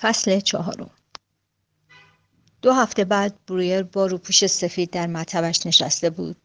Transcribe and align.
فصل 0.00 0.40
چهارم 0.40 0.90
دو 2.62 2.72
هفته 2.72 3.04
بعد 3.04 3.44
برویر 3.46 3.82
با 3.82 4.06
روپوش 4.06 4.46
سفید 4.46 4.90
در 4.90 5.06
مطبش 5.06 5.66
نشسته 5.66 6.10
بود 6.10 6.36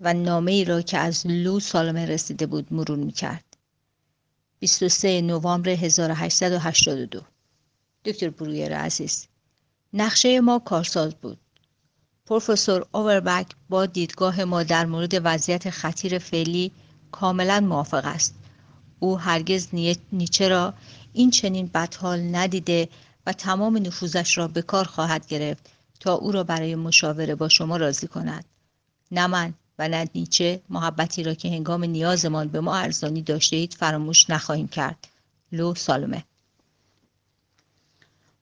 و 0.00 0.14
نامه 0.14 0.52
ای 0.52 0.64
را 0.64 0.82
که 0.82 0.98
از 0.98 1.26
لو 1.26 1.60
سالمه 1.60 2.06
رسیده 2.06 2.46
بود 2.46 2.72
مرور 2.72 2.98
می 2.98 3.12
کرد. 3.12 3.44
23 4.58 5.20
نوامبر 5.20 5.70
1882 5.70 7.20
دکتر 8.04 8.30
برویر 8.30 8.76
عزیز 8.76 9.26
نقشه 9.92 10.40
ما 10.40 10.58
کارساز 10.58 11.14
بود. 11.14 11.38
پروفسور 12.26 12.86
اووربک 12.92 13.46
با 13.68 13.86
دیدگاه 13.86 14.44
ما 14.44 14.62
در 14.62 14.86
مورد 14.86 15.20
وضعیت 15.24 15.70
خطیر 15.70 16.18
فعلی 16.18 16.72
کاملا 17.12 17.60
موافق 17.60 18.04
است. 18.04 18.34
او 18.98 19.18
هرگز 19.18 19.68
نیچه 20.12 20.48
را 20.48 20.74
این 21.14 21.30
چنین 21.30 21.70
بدحال 21.74 22.34
ندیده 22.36 22.88
و 23.26 23.32
تمام 23.32 23.76
نفوذش 23.76 24.38
را 24.38 24.48
به 24.48 24.62
کار 24.62 24.84
خواهد 24.84 25.26
گرفت 25.26 25.70
تا 26.00 26.14
او 26.14 26.32
را 26.32 26.44
برای 26.44 26.74
مشاوره 26.74 27.34
با 27.34 27.48
شما 27.48 27.76
راضی 27.76 28.06
کند. 28.06 28.44
نه 29.10 29.26
من 29.26 29.54
و 29.78 29.88
نه 29.88 30.08
نیچه 30.14 30.60
محبتی 30.70 31.22
را 31.22 31.34
که 31.34 31.48
هنگام 31.48 31.84
نیازمان 31.84 32.48
به 32.48 32.60
ما 32.60 32.76
ارزانی 32.76 33.22
داشته 33.22 33.56
اید 33.56 33.74
فراموش 33.74 34.30
نخواهیم 34.30 34.68
کرد. 34.68 35.08
لو 35.52 35.74
سالمه. 35.74 36.24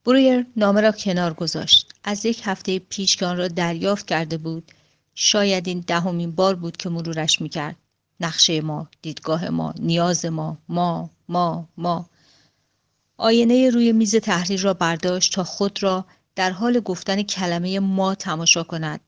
برویر 0.05 0.47
نامه 0.57 0.81
را 0.81 0.93
کنار 0.93 1.35
گذاشت. 1.35 1.95
از 2.05 2.27
یک 2.27 2.41
هفته 2.45 2.79
پیش 2.79 3.17
که 3.17 3.27
آن 3.27 3.37
را 3.37 3.49
دریافت 3.49 4.07
کرده 4.07 4.37
بود 4.37 4.73
شاید 5.15 5.69
این 5.69 5.85
دهمین 5.87 6.33
بار 6.33 6.55
بود 6.55 6.77
که 6.77 6.89
مرورش 6.89 7.41
می‌کرد. 7.41 7.77
نقشه 8.21 8.61
ما 8.61 8.89
دیدگاه 9.03 9.49
ما 9.49 9.75
نیاز 9.79 10.27
ما 10.27 10.59
ما 10.69 11.11
ما 11.29 11.69
ما. 11.77 12.07
آینه 13.17 13.71
روی 13.71 13.93
میز 13.93 14.17
تحریر 14.17 14.61
را 14.61 14.75
برداشت 14.75 15.33
تا 15.33 15.45
خود 15.45 15.83
را 15.83 16.05
در 16.37 16.51
حال 16.51 16.81
گفتن 16.81 17.23
کلمه 17.23 17.81
ما 17.81 18.15
تماشا 18.15 18.63
کند. 18.63 19.01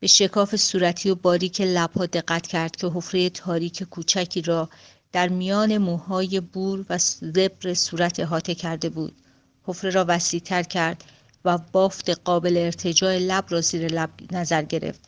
به 0.00 0.06
شکاف 0.06 0.56
صورتی 0.56 1.10
و 1.10 1.14
باریک 1.14 1.60
لبها 1.60 2.06
دقت 2.06 2.46
کرد 2.46 2.76
که 2.76 2.86
حفره 2.86 3.30
تاریک 3.30 3.82
کوچکی 3.82 4.42
را 4.42 4.68
در 5.12 5.28
میان 5.28 5.78
موهای 5.78 6.40
بور 6.40 6.84
و 6.88 6.98
زبر 6.98 7.74
صورت 7.74 8.20
احاطه 8.20 8.54
کرده 8.54 8.88
بود. 8.88 9.12
حفره 9.62 9.90
را 9.90 10.04
وسیعتر 10.08 10.62
کرد 10.62 11.04
و 11.44 11.58
بافت 11.58 12.10
قابل 12.10 12.56
ارتجاع 12.56 13.18
لب 13.18 13.44
را 13.48 13.60
زیر 13.60 13.86
لب 13.86 14.10
نظر 14.32 14.62
گرفت 14.62 15.00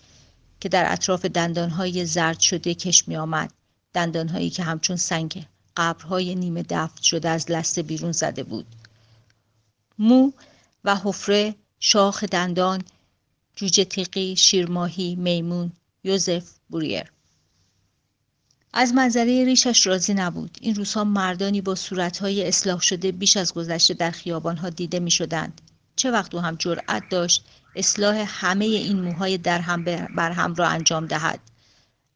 که 0.61 0.69
در 0.69 0.93
اطراف 0.93 1.25
دندانهای 1.25 2.05
زرد 2.05 2.41
شده 2.41 2.75
کش 2.75 3.09
می 3.09 3.17
آمد 3.17 3.53
دندانهایی 3.95 4.51
که 4.51 4.63
همچون 4.63 4.97
سنگ 4.97 5.47
قبرهای 5.77 6.35
نیمه 6.35 6.65
دفت 6.69 7.03
شده 7.03 7.29
از 7.29 7.51
لسته 7.51 7.83
بیرون 7.83 8.13
زده 8.13 8.43
بود. 8.43 8.67
مو 9.99 10.33
و 10.85 10.97
حفره 10.97 11.55
شاخ 11.81 12.25
دندان 12.25 12.83
جوجه 13.57 13.85
تیقی 13.85 14.37
شیرماهی 14.37 15.15
میمون 15.15 15.73
یوزف 16.05 16.51
بوریر. 16.69 17.13
از 18.73 18.93
منظره 18.95 19.45
ریشش 19.45 19.87
راضی 19.87 20.15
نبود. 20.15 20.59
این 20.61 20.75
روزها 20.75 21.05
مردانی 21.05 21.61
با 21.61 21.75
صورتهای 21.75 22.49
اصلاح 22.49 22.81
شده 22.81 23.13
بیش 23.13 23.37
از 23.37 23.55
گذشته 23.55 23.95
در 23.95 24.11
خیابانها 24.11 24.71
دیده 24.71 25.01
می 25.01 25.11
شدند. 25.11 25.61
چه 25.97 26.11
وقت 26.11 26.35
او 26.35 26.41
هم 26.41 26.57
جرأت 26.57 27.03
داشت 27.11 27.45
اصلاح 27.77 28.25
همه 28.27 28.65
این 28.65 29.01
موهای 29.01 29.39
در 29.39 29.59
هم 29.59 29.85
بر 30.17 30.31
هم 30.31 30.55
را 30.55 30.69
انجام 30.69 31.07
دهد. 31.07 31.41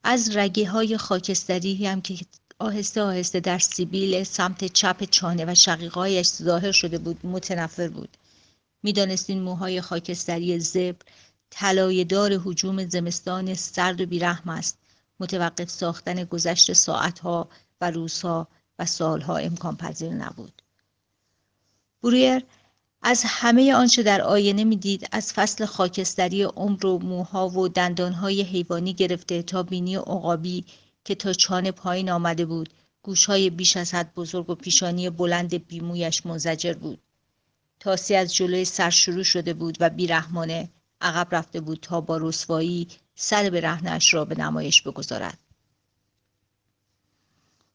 از 0.05 0.37
رگه 0.37 0.69
های 0.69 0.97
خاکستری 0.97 1.87
هم 1.87 2.01
که 2.01 2.19
آهسته 2.59 3.03
آهسته 3.03 3.41
در 3.41 3.59
سیبیل 3.59 4.25
سمت 4.25 4.65
چپ 4.65 5.05
چانه 5.05 5.45
و 5.45 5.55
شقیقایش 5.55 6.27
ظاهر 6.27 6.73
شده 6.73 6.99
بود 6.99 7.27
متنفر 7.27 7.89
بود. 7.89 8.17
می‌دانست 8.83 9.31
این 9.31 9.43
موهای 9.43 9.81
خاکستری 9.81 10.59
زبر 10.59 10.97
دار 12.09 12.39
حجوم 12.45 12.89
زمستان 12.89 13.55
سرد 13.55 14.01
و 14.01 14.07
بیرحم 14.07 14.50
است. 14.50 14.78
متوقف 15.21 15.71
ساختن 15.71 16.25
گذشت 16.25 16.72
ساعتها 16.72 17.49
و 17.81 17.91
روزها 17.91 18.49
و 18.78 18.87
سالها 18.87 19.37
امکان 19.37 19.77
پذیر 19.77 20.12
نبود. 20.12 20.62
برویر 22.03 22.43
از 23.03 23.22
همه 23.27 23.75
آنچه 23.75 24.03
در 24.03 24.22
آینه 24.22 24.65
می‌دید 24.65 25.09
از 25.12 25.33
فصل 25.33 25.65
خاکستری 25.65 26.43
عمر 26.43 26.87
و 26.87 26.99
موها 26.99 27.49
و 27.49 27.69
دندانهای 27.69 28.43
حیوانی 28.43 28.95
گرفته 28.95 29.43
تا 29.43 29.62
بینی 29.62 29.97
عقابی 29.97 30.65
که 31.06 31.15
تا 31.15 31.33
چانه 31.33 31.71
پایین 31.71 32.11
آمده 32.11 32.47
بود. 32.47 32.75
گوشهای 33.03 33.50
بیش 33.50 33.77
از 33.77 33.94
حد 33.94 34.15
بزرگ 34.15 34.50
و 34.50 34.55
پیشانی 34.55 35.11
بلند 35.11 35.55
بیمویش 35.67 36.27
منزجر 36.27 36.72
بود. 36.72 37.03
تاسی 37.81 38.15
از 38.15 38.34
جلوی 38.34 38.65
سر 38.65 38.91
شروع 38.91 39.22
شده 39.22 39.55
بود 39.55 39.77
و 39.81 39.91
بیرحمانه 39.91 40.71
عقب 41.00 41.34
رفته 41.34 41.61
بود 41.61 41.78
تا 41.83 42.00
با 42.00 42.16
رسوایی 42.16 42.89
سر 43.15 43.50
به 43.50 43.61
رهنش 43.61 44.15
را 44.15 44.25
به 44.25 44.34
نمایش 44.34 44.83
بگذارد. 44.83 45.39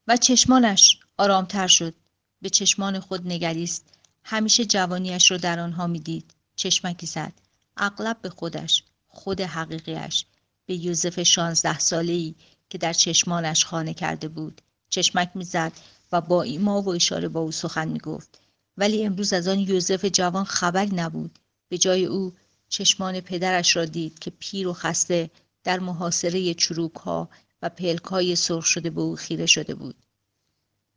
و 0.08 0.16
چشمانش 0.16 0.98
آرامتر 1.18 1.66
شد. 1.66 1.94
به 2.42 2.50
چشمان 2.50 3.00
خود 3.00 3.26
نگریست. 3.26 3.84
همیشه 4.24 4.64
جوانیش 4.64 5.30
را 5.30 5.36
در 5.36 5.60
آنها 5.60 5.86
می‌دید. 5.86 6.34
چشمکی 6.56 7.06
زد. 7.06 7.32
اغلب 7.76 8.22
به 8.22 8.30
خودش 8.30 8.84
خود 9.08 9.40
حقیقیش 9.40 10.24
به 10.66 10.74
یوزف 10.74 11.22
شانزده 11.22 11.78
ساله 11.78 12.12
ای 12.12 12.34
که 12.72 12.78
در 12.78 12.92
چشمانش 12.92 13.64
خانه 13.64 13.94
کرده 13.94 14.28
بود. 14.28 14.60
چشمک 14.88 15.30
می‌زد 15.34 15.72
و 16.12 16.20
با 16.20 16.42
ایما 16.42 16.82
و 16.82 16.88
اشاره 16.88 17.28
با 17.28 17.40
او 17.40 17.52
سخن 17.52 17.88
می‌گفت. 17.88 18.40
ولی 18.76 19.04
امروز 19.04 19.32
از 19.32 19.48
آن 19.48 19.58
یوزف 19.58 20.04
جوان 20.04 20.44
خبری 20.44 20.94
نبود. 20.94 21.38
به 21.68 21.78
جای 21.78 22.04
او 22.04 22.32
چشمان 22.68 23.20
پدرش 23.20 23.76
را 23.76 23.84
دید 23.84 24.18
که 24.18 24.32
پیر 24.38 24.68
و 24.68 24.72
خسته 24.72 25.30
در 25.64 25.78
محاصره 25.78 26.54
چروک 26.54 26.94
ها 26.94 27.28
و 27.62 27.68
پلک 27.68 28.04
های 28.04 28.36
سرخ 28.36 28.66
شده 28.66 28.90
به 28.90 29.00
او 29.00 29.16
خیره 29.16 29.46
شده 29.46 29.74
بود. 29.74 29.96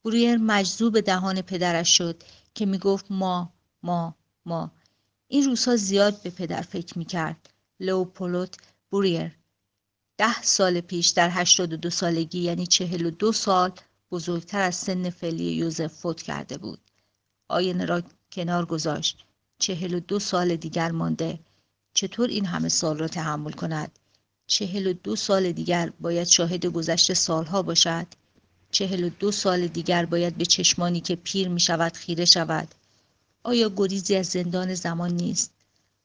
برویر 0.03 0.37
مجذوب 0.37 0.99
دهان 0.99 1.41
پدرش 1.41 1.97
شد 1.97 2.23
که 2.53 2.65
می‌گفت 2.65 3.05
ما 3.09 3.53
ما 3.83 4.15
ما. 4.45 4.71
این 5.27 5.45
روزها 5.45 5.75
زیاد 5.75 6.21
به 6.21 6.29
پدر 6.29 6.61
فکر 6.61 6.97
می‌کرد. 6.97 7.49
لوپولوت 7.79 8.55
بوریر 8.89 9.31
ده 10.17 10.41
سال 10.41 10.81
پیش 10.81 11.09
در 11.09 11.29
هشتاد 11.29 11.73
و 11.73 11.77
دو 11.77 11.89
سالگی 11.89 12.39
یعنی 12.39 12.67
چهل 12.67 13.05
و 13.05 13.11
دو 13.11 13.31
سال 13.31 13.71
بزرگتر 14.11 14.61
از 14.61 14.75
سن 14.75 15.09
فعلی 15.09 15.43
یوزف 15.43 15.93
فوت 15.93 16.21
کرده 16.21 16.57
بود. 16.57 16.79
آینه 17.47 17.85
را 17.85 18.01
کنار 18.31 18.65
گذاشت. 18.65 19.25
چهل 19.59 19.93
و 19.93 19.99
دو 19.99 20.19
سال 20.19 20.55
دیگر 20.55 20.91
مانده. 20.91 21.39
چطور 21.93 22.29
این 22.29 22.45
همه 22.45 22.69
سال 22.69 22.97
را 22.97 23.07
تحمل 23.07 23.51
کند؟ 23.51 23.99
چهل 24.47 24.87
و 24.87 24.93
دو 24.93 25.15
سال 25.15 25.51
دیگر 25.51 25.91
باید 25.99 26.27
شاهد 26.27 26.65
گذشت 26.65 27.13
سالها 27.13 27.61
باشد. 27.61 28.07
چهل 28.71 29.03
و 29.03 29.09
دو 29.09 29.31
سال 29.31 29.67
دیگر 29.67 30.05
باید 30.05 30.37
به 30.37 30.45
چشمانی 30.45 31.01
که 31.01 31.15
پیر 31.15 31.47
می 31.47 31.59
شود 31.59 31.93
خیره 31.93 32.25
شود. 32.25 32.75
آیا 33.43 33.71
گریزی 33.75 34.15
از 34.15 34.27
زندان 34.27 34.73
زمان 34.73 35.11
نیست؟ 35.11 35.53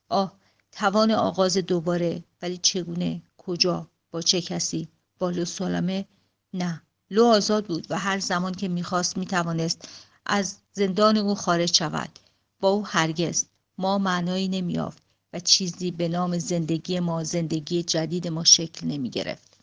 آه 0.08 0.32
توان 0.72 1.10
آغاز 1.10 1.56
دوباره 1.56 2.24
ولی 2.42 2.56
چگونه؟ 2.56 3.22
کجا؟ 3.36 3.89
با 4.10 4.22
چه 4.22 4.40
کسی؟ 4.40 4.88
با 5.18 5.30
لو 5.30 5.44
سالمه؟ 5.44 6.04
نه. 6.54 6.82
لو 7.10 7.24
آزاد 7.24 7.66
بود 7.66 7.86
و 7.90 7.98
هر 7.98 8.18
زمان 8.18 8.54
که 8.54 8.68
می‌خواست 8.68 9.16
می‌توانست 9.16 9.88
از 10.26 10.56
زندان 10.72 11.16
او 11.16 11.34
خارج 11.34 11.74
شود. 11.74 12.18
با 12.60 12.68
او 12.68 12.86
هرگز. 12.86 13.44
ما 13.78 13.98
معنایی 13.98 14.48
نمیافت 14.48 15.02
و 15.32 15.40
چیزی 15.40 15.90
به 15.90 16.08
نام 16.08 16.38
زندگی 16.38 17.00
ما 17.00 17.24
زندگی 17.24 17.82
جدید 17.82 18.28
ما 18.28 18.44
شکل 18.44 18.86
نمی 18.86 19.10
گرفت. 19.10 19.56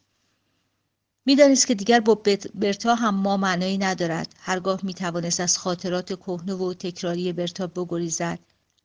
می‌دانست 1.25 1.67
که 1.67 1.75
دیگر 1.75 1.99
با 1.99 2.21
برتا 2.55 2.95
هم 2.95 3.15
ما 3.15 3.37
معنایی 3.37 3.77
ندارد. 3.77 4.35
هرگاه 4.39 4.79
می 4.83 4.93
توانست 4.93 5.39
از 5.39 5.57
خاطرات 5.57 6.13
کهنه 6.19 6.53
و 6.53 6.73
تکراری 6.73 7.33
برتا 7.33 7.67
بگریزد. 7.67 8.39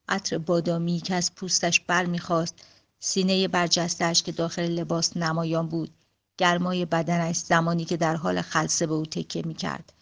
عطر 0.08 0.38
بادامی 0.38 1.00
که 1.00 1.14
از 1.14 1.34
پوستش 1.34 1.80
بر 1.80 2.06
می‌خواست 2.06 2.54
سینه 3.04 3.48
برجستش 3.48 4.22
که 4.22 4.32
داخل 4.32 4.62
لباس 4.62 5.16
نمایان 5.16 5.68
بود 5.68 5.90
گرمای 6.38 6.84
بدنش 6.84 7.36
زمانی 7.36 7.84
که 7.84 7.96
در 7.96 8.16
حال 8.16 8.42
خلصه 8.42 8.86
به 8.86 8.94
او 8.94 9.06
تکه 9.06 9.42
می 9.46 9.54
کرد. 9.54 9.92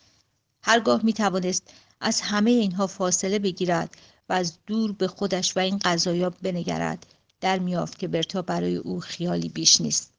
هرگاه 0.63 1.01
می 1.05 1.13
توانست 1.13 1.75
از 2.01 2.21
همه 2.21 2.51
اینها 2.51 2.87
فاصله 2.87 3.39
بگیرد 3.39 3.97
و 4.29 4.33
از 4.33 4.59
دور 4.67 4.93
به 4.93 5.09
خودش 5.09 5.57
و 5.57 5.61
این 5.61 5.79
قضایا 5.85 6.31
بنگرد 6.31 7.07
در 7.41 7.59
میافت 7.59 7.99
که 7.99 8.09
برتا 8.09 8.43
برای 8.43 8.77
او 8.77 9.01
خیالی 9.01 9.49
بیش 9.49 9.81
نیست 9.81 10.13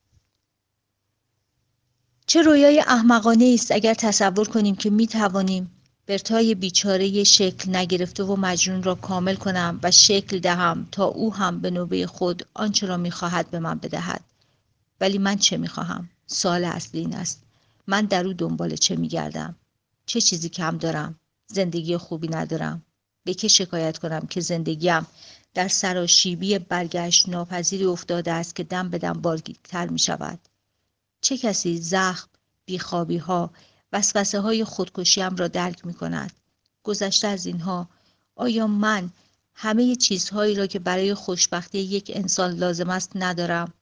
چه 2.25 2.42
رویای 2.42 2.80
احمقانه 2.80 3.51
است 3.54 3.72
اگر 3.72 3.94
تصور 3.94 4.48
کنیم 4.48 4.75
که 4.75 4.89
می 4.89 5.07
توانیم 5.07 5.81
برتای 6.11 6.55
بیچاره 6.55 7.23
شکل 7.23 7.75
نگرفته 7.75 8.23
و 8.23 8.35
مجنون 8.35 8.83
را 8.83 8.95
کامل 8.95 9.35
کنم 9.35 9.79
و 9.83 9.91
شکل 9.91 10.39
دهم 10.39 10.87
تا 10.91 11.05
او 11.05 11.33
هم 11.33 11.59
به 11.59 11.69
نوبه 11.69 12.07
خود 12.07 12.47
آنچه 12.53 12.87
را 12.87 12.97
می‌خواهد 12.97 13.51
به 13.51 13.59
من 13.59 13.77
بدهد. 13.77 14.21
ولی 15.01 15.17
من 15.17 15.37
چه 15.37 15.57
می‌خواهم؟ 15.57 16.09
سال 16.27 16.63
اصلی 16.63 16.99
این 16.99 17.15
است. 17.15 17.41
من 17.87 18.05
در 18.05 18.27
او 18.27 18.33
دنبال 18.33 18.75
چه 18.75 18.95
میگردم؟ 18.95 19.55
چه 20.05 20.21
چیزی 20.21 20.49
کم 20.49 20.77
دارم؟ 20.77 21.19
زندگی 21.47 21.97
خوبی 21.97 22.27
ندارم. 22.27 22.81
به 23.23 23.33
که 23.33 23.47
شکایت 23.47 23.97
کنم 23.97 24.27
که 24.29 24.41
زندگیم 24.41 25.07
در 25.53 25.67
سراشیبی 25.67 26.59
برگشت 26.59 27.29
ناپذیری 27.29 27.85
افتاده 27.85 28.31
است 28.31 28.55
که 28.55 28.63
دم 28.63 28.89
به 28.89 28.97
دم 28.97 29.13
بارگیرتر 29.13 29.87
می 29.87 29.99
شود 29.99 30.39
چه 31.21 31.37
کسی 31.37 31.77
زخم 31.77 32.29
بیخوابی 32.65 33.17
ها 33.17 33.51
وسوسه 33.93 34.39
های 34.39 34.63
خودکشیم 34.63 35.35
را 35.35 35.47
درک 35.47 35.85
می 35.85 35.93
کند 35.93 36.33
گذشته 36.83 37.27
از 37.27 37.45
اینها 37.45 37.89
آیا 38.35 38.67
من 38.67 39.09
همه 39.55 39.95
چیزهایی 39.95 40.55
را 40.55 40.67
که 40.67 40.79
برای 40.79 41.13
خوشبختی 41.13 41.79
یک 41.79 42.11
انسان 42.15 42.51
لازم 42.51 42.89
است 42.89 43.11
ندارم؟ 43.15 43.73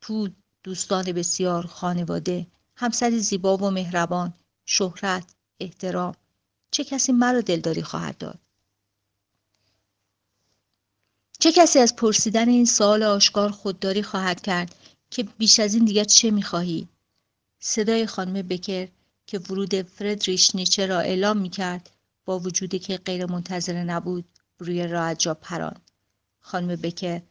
پول 0.00 0.32
دوستان 0.62 1.12
بسیار 1.12 1.66
خانواده 1.66 2.46
همسری 2.76 3.20
زیبا 3.20 3.56
و 3.56 3.70
مهربان 3.70 4.34
شهرت 4.64 5.34
احترام. 5.60 6.14
چه 6.70 6.84
کسی 6.84 7.12
مرا 7.12 7.40
دلداری 7.40 7.82
خواهد 7.82 8.18
داد؟ 8.18 8.38
چه 11.38 11.52
کسی 11.52 11.78
از 11.78 11.96
پرسیدن 11.96 12.48
این 12.48 12.64
سوال 12.64 13.02
آشکار 13.02 13.50
خودداری 13.50 14.02
خواهد 14.02 14.40
کرد 14.40 14.74
که 15.10 15.22
بیش 15.22 15.60
از 15.60 15.74
این 15.74 15.84
دیگر 15.84 16.04
چه 16.04 16.30
می‌خواهی؟ 16.30 16.88
صدای 17.60 18.06
خانم 18.06 18.42
بکر 18.42 18.88
که 19.26 19.38
ورود 19.38 19.82
فردریش 19.82 20.54
نیچه 20.54 20.86
را 20.86 21.00
اعلام 21.00 21.38
می‌کرد 21.38 21.90
با 22.24 22.38
وجودی 22.38 22.78
که 22.78 22.96
غیر 22.96 23.26
منتظره 23.26 23.84
نبود 23.84 24.24
روی 24.58 24.86
را 24.86 25.14
جا 25.14 25.34
پران 25.34 25.76
خانم 26.40 26.76
بکر 26.76 27.22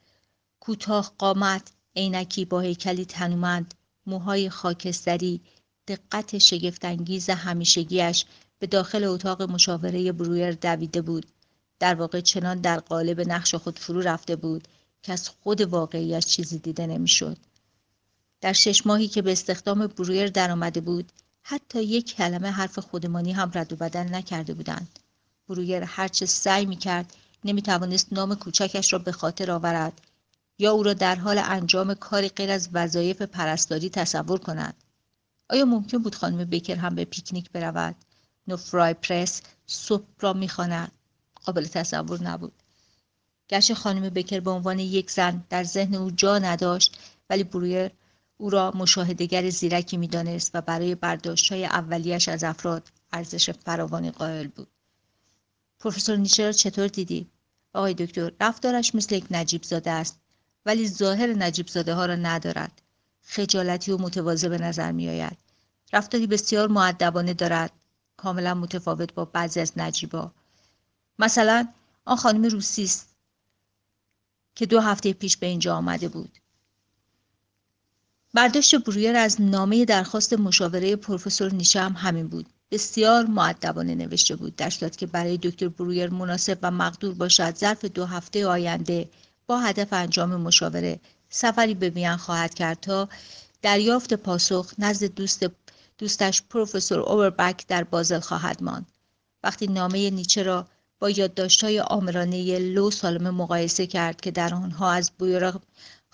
کوتاه 0.60 1.14
قامت 1.18 1.72
عینکی 1.96 2.46
با 2.46 2.60
هیکلی 2.60 3.06
تنومند 3.06 3.74
موهای 4.06 4.50
خاکستری 4.50 5.42
دقت 5.88 6.38
شگفتانگیز 6.38 7.30
همیشگیش 7.30 8.26
به 8.60 8.68
داخل 8.68 9.04
اتاق 9.04 9.42
مشاوره 9.42 10.12
برویر 10.12 10.52
دویده 10.52 11.02
بود. 11.02 11.26
در 11.80 11.96
واقع 11.96 12.22
چنان 12.22 12.62
در 12.62 12.80
قالب 12.80 13.30
نقش 13.30 13.56
خود 13.56 13.80
فرو 13.80 14.02
رفته 14.02 14.36
بود 14.36 14.68
که 15.04 15.14
از 15.14 15.30
خود 15.30 15.62
واقعیش 15.62 16.26
چیزی 16.26 16.60
دیده 16.60 16.88
نمی‌شد. 16.88 17.38
در 18.42 18.54
شش 18.54 18.86
ماهی 18.86 19.08
که 19.08 19.22
به 19.22 19.32
استخدام 19.32 19.88
برویر 19.88 20.28
درآمده 20.28 20.82
بود 20.82 21.12
حتی 21.48 21.84
یک 21.84 22.16
کلمه 22.16 22.52
حرف 22.52 22.80
خودمانی 22.80 23.32
هم 23.32 23.52
رد 23.54 23.74
و 23.74 23.76
بدل 23.76 24.16
نکرده 24.16 24.54
بودند. 24.54 25.00
برویر 25.50 25.84
هرچه 25.84 26.26
سعی 26.26 26.66
می‌کرد 26.66 27.16
نمی‌توانست 27.44 28.14
نام 28.14 28.36
کوچکش 28.36 28.94
را 28.94 29.00
به 29.00 29.12
خاطر 29.12 29.52
آورد 29.52 30.02
یا 30.60 30.72
او 30.72 30.84
را 30.84 30.94
در 30.94 31.16
حال 31.16 31.38
انجام 31.38 31.94
کاری 31.94 32.30
غیر 32.30 32.52
از 32.52 32.70
وظایف 32.74 33.22
پرستاری 33.22 33.90
تصور 33.90 34.40
کند. 34.40 34.74
آیا 35.50 35.66
ممکن 35.66 35.98
بود 35.98 36.16
خانم 36.16 36.46
بیکر 36.46 36.76
هم 36.76 36.96
به 36.96 37.06
پیکنیک 37.06 37.52
برود؟ 37.52 37.96
نوفرای 38.48 38.94
پرس 38.94 39.42
صبح 39.68 40.06
را 40.20 40.34
می‌خواند. 40.34 40.92
قابل 41.46 41.66
تصور 41.66 42.24
نبود. 42.24 42.54
گرچه 43.48 43.76
خانم 43.76 44.10
بکر 44.10 44.40
به 44.40 44.52
عنوان 44.52 44.80
یک 44.80 45.12
زن 45.12 45.44
در 45.50 45.64
ذهن 45.64 45.96
او 45.96 46.12
جا 46.12 46.40
نداشت 46.40 46.98
ولی 47.30 47.44
برویر 47.44 47.92
او 48.38 48.50
را 48.50 48.72
مشاهدگر 48.76 49.50
زیرکی 49.50 49.98
می‌دانست 49.98 50.52
و 50.54 50.62
برای 50.62 50.96
برداشت 50.96 51.52
های 51.52 51.66
اولیش 51.66 52.30
از 52.30 52.44
افراد 52.44 52.92
ارزش 53.14 53.50
فراوانی 53.50 54.12
قائل 54.12 54.48
بود. 54.48 54.68
پروفسور 55.80 56.16
نیچه 56.16 56.46
را 56.46 56.52
چطور 56.52 56.88
دیدی؟ 56.88 57.30
آقای 57.74 57.94
دکتر 57.94 58.32
رفتارش 58.42 58.96
مثل 58.96 59.16
یک 59.16 59.26
نجیب 59.32 59.64
زاده 59.64 59.92
است 59.92 60.20
ولی 60.66 60.88
ظاهر 60.88 61.28
نجیب 61.28 61.68
زاده 61.68 61.94
ها 61.94 62.06
را 62.06 62.16
ندارد. 62.16 62.82
خجالتی 63.22 63.92
و 63.92 63.98
متواضع 63.98 64.48
به 64.50 64.58
نظر 64.58 64.92
می 64.92 65.10
آید 65.10 65.38
رفتاری 65.94 66.28
بسیار 66.28 66.68
معدبانه 66.68 67.34
دارد. 67.34 67.72
کاملا 68.18 68.54
متفاوت 68.54 69.14
با 69.14 69.26
بعضی 69.26 69.60
از 69.60 69.78
نجیبا 69.78 70.32
مثلا 71.20 71.68
آن 72.06 72.18
خانم 72.18 72.44
روسی 72.44 72.84
است 72.84 73.16
که 74.56 74.66
دو 74.66 74.80
هفته 74.80 75.14
پیش 75.14 75.38
به 75.38 75.48
اینجا 75.48 75.76
آمده 75.76 76.08
بود. 76.08 76.38
برداشت 78.36 78.76
برویر 78.76 79.16
از 79.16 79.42
نامه 79.42 79.86
درخواست 79.86 80.34
مشاوره 80.34 80.96
پروفسور 80.96 81.54
نیشه 81.54 81.82
هم 81.82 81.94
همین 81.94 82.28
بود. 82.28 82.46
بسیار 82.72 83.26
معدبانه 83.26 83.96
نوشته 83.96 84.36
بود. 84.36 84.56
در 84.56 84.70
صورت 84.70 84.98
که 84.98 85.06
برای 85.06 85.38
دکتر 85.38 85.68
برویر 85.68 86.10
مناسب 86.10 86.58
و 86.62 86.72
مقدور 86.72 87.14
باشد 87.14 87.56
ظرف 87.56 87.86
دو 87.86 88.06
هفته 88.06 88.48
آینده 88.48 89.10
با 89.48 89.60
هدف 89.60 89.88
انجام 89.92 90.36
مشاوره 90.36 91.00
سفری 91.30 91.74
به 91.74 91.90
وین 91.90 92.16
خواهد 92.16 92.54
کرد 92.54 92.80
تا 92.80 93.10
دریافت 93.62 94.14
پاسخ 94.14 94.74
نزد 94.78 95.06
دوست 95.06 95.46
دوستش 95.98 96.42
پروفسور 96.50 97.00
اووربک 97.00 97.68
در 97.68 97.84
بازل 97.84 98.20
خواهد 98.20 98.64
ماند. 98.64 98.88
وقتی 99.44 99.68
نامه 99.68 100.10
نیچه 100.10 100.44
را 100.44 100.68
با 101.00 101.10
یادداشت‌های 101.10 101.80
آمرانه 101.80 102.60
لو 102.60 102.92
سالمه 102.92 103.30
مقایسه 103.30 103.88
کرد 103.88 104.22
که 104.22 104.32
در 104.32 104.54
آنها 104.54 104.92
از 104.92 105.12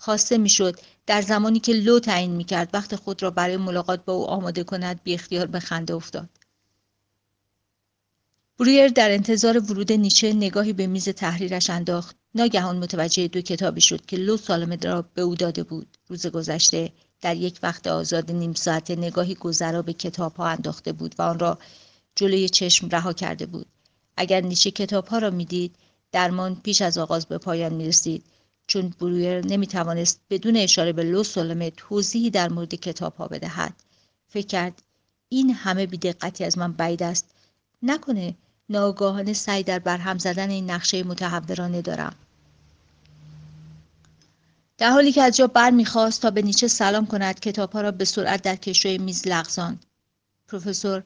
خواسته 0.04 0.38
می‌شد 0.38 0.80
در 1.06 1.22
زمانی 1.22 1.60
که 1.60 1.72
لو 1.72 2.00
تعیین 2.00 2.30
می‌کرد 2.30 2.70
وقت 2.72 2.96
خود 2.96 3.22
را 3.22 3.30
برای 3.30 3.56
ملاقات 3.56 4.04
با 4.04 4.12
او 4.12 4.26
آماده 4.26 4.64
کند 4.64 5.02
بی 5.02 5.14
اختیار 5.14 5.46
به 5.46 5.60
خنده 5.60 5.94
افتاد. 5.94 6.28
برویر 8.58 8.88
در 8.88 9.10
انتظار 9.10 9.58
ورود 9.58 9.92
نیچه 9.92 10.32
نگاهی 10.32 10.72
به 10.72 10.86
میز 10.86 11.08
تحریرش 11.08 11.70
انداخت. 11.70 12.16
ناگهان 12.34 12.78
متوجه 12.78 13.28
دو 13.28 13.40
کتابی 13.40 13.80
شد 13.80 14.06
که 14.06 14.16
لو 14.16 14.36
سالمه 14.36 14.76
را 14.76 15.02
به 15.14 15.22
او 15.22 15.34
داده 15.34 15.62
بود. 15.62 15.96
روز 16.08 16.26
گذشته 16.26 16.92
در 17.20 17.36
یک 17.36 17.58
وقت 17.62 17.86
آزاد 17.86 18.32
نیم 18.32 18.52
ساعته 18.52 18.96
نگاهی 18.96 19.34
گذرا 19.34 19.82
به 19.82 19.92
کتاب 19.92 20.36
ها 20.36 20.46
انداخته 20.46 20.92
بود 20.92 21.14
و 21.18 21.22
آن 21.22 21.38
را 21.38 21.58
جلوی 22.16 22.48
چشم 22.48 22.88
رها 22.88 23.12
کرده 23.12 23.46
بود. 23.46 23.66
اگر 24.16 24.40
نیچه 24.40 24.70
کتاب 24.70 25.06
ها 25.06 25.18
را 25.18 25.30
می‌دید 25.30 25.74
درمان 26.12 26.60
پیش 26.64 26.82
از 26.82 26.98
آغاز 26.98 27.26
به 27.26 27.38
پایان 27.38 27.74
می 27.74 27.88
رسید 27.88 28.24
چون 28.66 28.94
برویر 29.00 29.46
نمی 29.46 29.66
توانست 29.66 30.20
بدون 30.30 30.56
اشاره 30.56 30.92
به 30.92 31.02
لو 31.02 31.24
سالمه 31.24 31.70
توضیحی 31.70 32.30
در 32.30 32.48
مورد 32.48 32.74
کتاب 32.74 33.16
ها 33.16 33.28
بدهد. 33.28 33.74
فکر 34.28 34.46
کرد 34.46 34.82
این 35.28 35.50
همه 35.50 35.86
بیدقتی 35.86 36.44
از 36.44 36.58
من 36.58 36.72
بعید 36.72 37.02
است. 37.02 37.30
نکنه 37.82 38.34
ناگاهانه 38.68 39.32
سعی 39.32 39.62
در 39.62 39.78
برهم 39.78 40.18
زدن 40.18 40.50
این 40.50 40.70
نقشه 40.70 41.02
متحورانه 41.02 41.82
دارم. 41.82 42.14
در 44.78 44.90
حالی 44.90 45.12
که 45.12 45.22
از 45.22 45.36
جا 45.36 45.46
بر 45.46 45.70
می‌خواست 45.70 46.22
تا 46.22 46.30
به 46.30 46.42
نیچه 46.42 46.68
سلام 46.68 47.06
کند 47.06 47.40
کتابها 47.40 47.80
را 47.80 47.90
به 47.90 48.04
سرعت 48.04 48.42
در 48.42 48.56
کشوی 48.56 48.98
میز 48.98 49.26
لغزاند. 49.26 49.86
پروفسور 50.48 51.02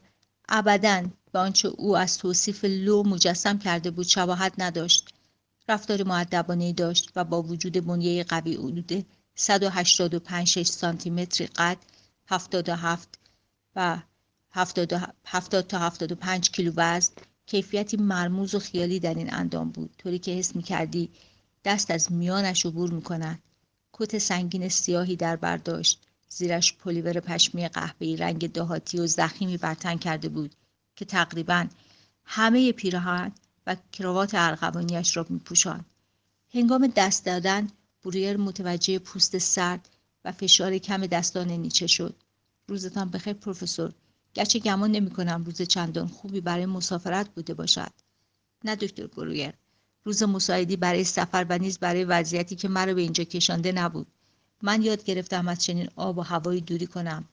ابدا 0.49 1.03
به 1.31 1.39
آنچه 1.39 1.67
او 1.67 1.97
از 1.97 2.17
توصیف 2.17 2.65
لو 2.65 3.03
مجسم 3.03 3.57
کرده 3.57 3.91
بود 3.91 4.07
شباهت 4.07 4.53
نداشت. 4.57 5.09
رفتار 5.69 6.03
معدبانه 6.03 6.73
داشت 6.73 7.11
و 7.15 7.23
با 7.23 7.41
وجود 7.41 7.85
بنیه 7.85 8.23
قوی 8.23 8.55
حدود 8.55 9.05
185 9.35 10.63
سانتی 10.63 11.09
متری 11.09 11.47
قد 11.47 11.77
77 12.27 13.19
و 13.75 13.97
70 14.51 15.61
تا 15.61 15.79
75 15.79 16.51
کیلو 16.51 16.71
وزن 16.75 17.13
کیفیتی 17.45 17.97
مرموز 17.97 18.55
و 18.55 18.59
خیالی 18.59 18.99
در 18.99 19.13
این 19.13 19.33
اندام 19.33 19.69
بود. 19.69 19.95
طوری 19.97 20.19
که 20.19 20.31
حس 20.31 20.55
می‌کردی 20.55 21.09
دست 21.65 21.91
از 21.91 22.11
میانش 22.11 22.65
عبور 22.65 22.91
می‌کند. 22.91 23.39
کت 23.93 24.17
سنگین 24.17 24.69
سیاهی 24.69 25.15
در 25.15 25.35
برداشت 25.35 26.01
زیرش 26.29 26.73
پلیور 26.73 27.19
پشمی 27.19 27.67
قهوه‌ای 27.67 28.17
رنگ 28.17 28.51
دهاتی 28.51 28.99
و 28.99 29.07
زخیمی 29.07 29.57
برتن 29.57 29.97
کرده 29.97 30.29
بود 30.29 30.55
که 30.95 31.05
تقریبا 31.05 31.67
همه 32.25 32.71
پیراهن 32.71 33.31
و 33.67 33.75
کراوات 33.91 34.31
ارغوانیش 34.33 35.17
را 35.17 35.25
میپوشاند 35.29 35.85
هنگام 36.53 36.87
دست 36.95 37.25
دادن 37.25 37.67
برویر 38.03 38.37
متوجه 38.37 38.99
پوست 38.99 39.37
سرد 39.37 39.89
و 40.25 40.31
فشار 40.31 40.77
کم 40.77 41.05
دستان 41.05 41.51
نیچه 41.51 41.87
شد. 41.87 42.15
روزتان 42.67 43.09
بخیر 43.09 43.33
پروفسور. 43.33 43.93
گرچه 44.33 44.59
گمان 44.59 44.91
نمی 44.91 45.09
کنم 45.09 45.43
روز 45.43 45.61
چندان 45.61 46.07
خوبی 46.07 46.41
برای 46.41 46.65
مسافرت 46.65 47.29
بوده 47.29 47.53
باشد. 47.53 47.91
نه 48.63 48.75
دکتر 48.75 49.07
برویر. 49.07 49.53
روز 50.03 50.23
مساعدی 50.23 50.75
برای 50.75 51.03
سفر 51.03 51.45
و 51.49 51.57
نیز 51.57 51.79
برای 51.79 52.03
وضعیتی 52.03 52.55
که 52.55 52.67
مرا 52.67 52.93
به 52.93 53.01
اینجا 53.01 53.23
کشانده 53.23 53.71
نبود. 53.71 54.07
من 54.61 54.81
یاد 54.81 55.03
گرفتم 55.03 55.47
از 55.47 55.63
چنین 55.63 55.89
آب 55.95 56.17
و 56.17 56.21
هوایی 56.21 56.61
دوری 56.61 56.87
کنم. 56.87 57.25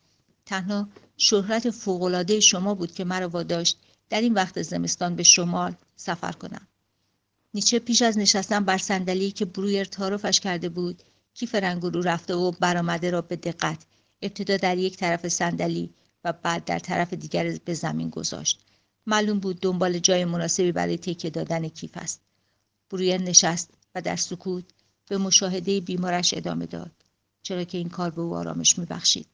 تنها 0.46 0.88
شهرت 1.16 1.70
فوقالعاده 1.70 2.40
شما 2.40 2.74
بود 2.74 2.92
که 2.92 3.04
مرا 3.04 3.28
واداشت 3.28 3.78
در 4.10 4.20
این 4.20 4.34
وقت 4.34 4.62
زمستان 4.62 5.16
به 5.16 5.22
شمال 5.22 5.74
سفر 5.96 6.32
کنم. 6.32 6.66
نیچه 7.54 7.78
پیش 7.78 8.02
از 8.02 8.18
نشستن 8.18 8.64
بر 8.64 8.78
صندلی 8.78 9.30
که 9.30 9.44
برویر 9.44 9.84
تعارفش 9.84 10.40
کرده 10.40 10.68
بود 10.68 11.02
کیف 11.34 11.54
رنگورو 11.54 12.02
رفته 12.02 12.34
و 12.34 12.50
برآمده 12.50 13.10
را 13.10 13.22
به 13.22 13.36
دقت 13.36 13.78
ابتدا 14.22 14.56
در 14.56 14.78
یک 14.78 14.96
طرف 14.96 15.28
صندلی 15.28 15.90
و 16.24 16.32
بعد 16.32 16.64
در 16.64 16.78
طرف 16.78 17.12
دیگر 17.12 17.58
به 17.64 17.74
زمین 17.74 18.10
گذاشت. 18.10 18.60
معلوم 19.06 19.38
بود 19.38 19.60
دنبال 19.60 19.98
جای 19.98 20.24
مناسبی 20.24 20.72
برای 20.72 20.98
تکیه 20.98 21.30
دادن 21.30 21.68
کیف 21.68 21.90
است. 21.94 22.20
برویر 22.90 23.20
نشست 23.20 23.70
و 23.94 24.02
در 24.02 24.16
سکوت 24.16 24.64
به 25.08 25.18
مشاهده 25.18 25.80
بیمارش 25.80 26.34
ادامه 26.34 26.66
داد. 26.66 26.92
چرا 27.42 27.64
که 27.64 27.78
این 27.78 27.88
کار 27.88 28.10
به 28.10 28.22
او 28.22 28.34
آرامش 28.34 28.78
میبخشید. 28.78 29.26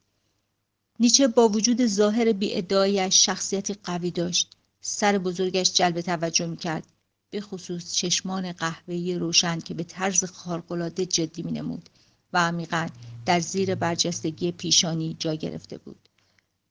نیچه 0.99 1.27
با 1.27 1.47
وجود 1.49 1.85
ظاهر 1.85 2.31
بی 2.31 2.63
شخصیتی 3.11 3.73
قوی 3.83 4.11
داشت. 4.11 4.57
سر 4.81 5.17
بزرگش 5.17 5.73
جلب 5.73 6.01
توجه 6.01 6.45
می‌کرد. 6.45 6.87
به 7.29 7.41
خصوص 7.41 7.93
چشمان 7.93 8.51
قهوه‌ای 8.51 9.15
روشن 9.15 9.59
که 9.59 9.73
به 9.73 9.83
طرز 9.83 10.23
خارق‌العاده 10.23 11.05
جدی 11.05 11.43
مینمود 11.43 11.89
و 12.33 12.37
عمیقا 12.47 12.87
در 13.25 13.39
زیر 13.39 13.75
برجستگی 13.75 14.51
پیشانی 14.51 15.15
جا 15.19 15.33
گرفته 15.33 15.77
بود. 15.77 16.09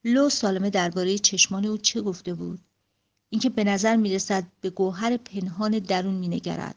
لو 0.04 0.28
سالمه 0.28 0.70
درباره 0.70 1.18
چشمان 1.18 1.66
او 1.66 1.76
چه 1.76 2.00
گفته 2.00 2.34
بود؟ 2.34 2.60
اینکه 3.30 3.50
به 3.50 3.64
نظر 3.64 3.96
می‌رسد 3.96 4.44
به 4.60 4.70
گوهر 4.70 5.16
پنهان 5.16 5.78
درون 5.78 6.14
مینگرد. 6.14 6.76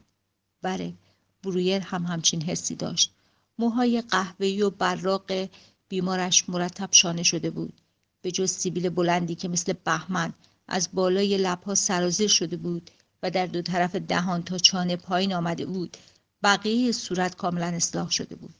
بله 0.62 0.94
برویر 1.42 1.82
هم 1.82 2.02
همچین 2.02 2.42
حسی 2.42 2.74
داشت. 2.74 3.12
موهای 3.58 4.00
قهوه‌ای 4.00 4.62
و 4.62 4.70
براق 4.70 5.48
بیمارش 5.88 6.48
مرتب 6.48 6.88
شانه 6.92 7.22
شده 7.22 7.50
بود. 7.50 7.80
به 8.22 8.30
جز 8.30 8.50
سیبیل 8.50 8.88
بلندی 8.88 9.34
که 9.34 9.48
مثل 9.48 9.72
بهمن 9.72 10.32
از 10.68 10.88
بالای 10.92 11.38
لبها 11.38 11.74
سرازیر 11.74 12.28
شده 12.28 12.56
بود 12.56 12.90
و 13.22 13.30
در 13.30 13.46
دو 13.46 13.62
طرف 13.62 13.96
دهان 13.96 14.42
تا 14.42 14.58
چانه 14.58 14.96
پایین 14.96 15.34
آمده 15.34 15.66
بود. 15.66 15.96
بقیه 16.42 16.92
صورت 16.92 17.36
کاملا 17.36 17.66
اصلاح 17.66 18.10
شده 18.10 18.34
بود. 18.34 18.54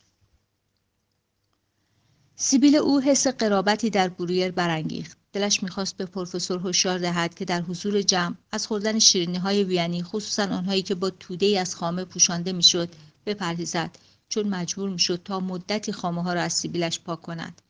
سیبیل 2.37 2.77
او 2.77 3.01
حس 3.01 3.27
قرابتی 3.27 3.91
در 3.91 4.09
برویر 4.09 4.51
برانگیخت. 4.51 5.19
دلش 5.33 5.63
می‌خواست 5.63 5.97
به 5.97 6.07
پروفسور 6.07 6.69
هشیار 6.69 6.99
دهد 6.99 7.35
که 7.35 7.45
در 7.45 7.63
حضور 7.63 8.03
جمع 8.03 8.35
از 8.53 8.67
خوردن 8.67 8.99
شیرینی 8.99 9.39
های 9.39 9.65
وینی 9.65 10.03
خصوصا 10.03 10.43
آنهایی 10.43 10.83
که 10.83 10.95
با 10.95 11.11
توده 11.11 11.61
از 11.61 11.77
خامه 11.77 12.05
پوشانده 12.05 12.53
می‌شد 12.53 12.89
بپرهیزد 13.27 13.91
چون 14.29 14.49
مجبور 14.49 14.91
می‌شد 14.91 15.21
تا 15.25 15.41
مدتی 15.41 15.93
خامه 15.93 16.23
ها 16.23 16.33
را 16.33 16.43
از 16.43 16.53
سیبیلش 16.53 17.01
پاک 17.01 17.23
کند. 17.23 17.63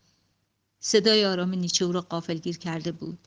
صدای 0.81 1.25
آرام 1.25 1.55
نیچه 1.55 1.85
او 1.85 1.93
را 1.93 2.00
قافلگیر 2.00 2.59
کرده 2.59 2.93
بود. 2.93 3.19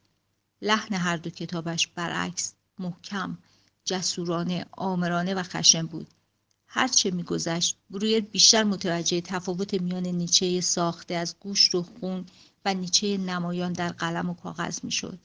لحن 0.61 0.93
هر 0.93 1.17
دو 1.17 1.29
کتابش 1.29 1.87
برعکس 1.87 2.53
محکم 2.79 3.37
جسورانه 3.85 4.65
آمرانه 4.71 5.33
و 5.33 5.43
خشن 5.43 5.85
بود. 5.85 6.07
هرچه 6.67 7.11
میگذشت 7.11 7.77
برویر 7.89 8.19
بیشتر 8.19 8.63
متوجه 8.63 9.21
تفاوت 9.21 9.73
میان 9.73 10.07
نیچه 10.07 10.61
ساخته 10.61 11.13
از 11.13 11.35
گوشت 11.39 11.75
و 11.75 11.83
خون 11.83 12.25
و 12.65 12.73
نیچه 12.73 13.17
نمایان 13.17 13.73
در 13.73 13.89
قلم 13.89 14.29
و 14.29 14.33
کاغذ 14.33 14.79
می‌شد. 14.83 15.19